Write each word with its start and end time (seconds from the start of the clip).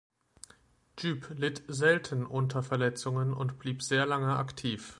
Grzyb 0.95 1.31
litt 1.37 1.63
selten 1.67 2.25
unter 2.25 2.63
Verletzungen 2.63 3.35
und 3.35 3.59
blieb 3.59 3.83
sehr 3.83 4.07
lange 4.07 4.35
aktiv. 4.35 4.89